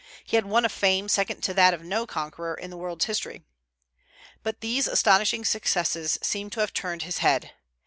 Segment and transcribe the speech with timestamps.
[0.25, 3.43] He had won a fame second to that of no conqueror in the world's history.
[4.41, 7.51] But these astonishing successes seem to have turned his head.